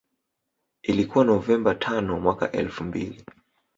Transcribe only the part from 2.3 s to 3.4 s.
elfu mbili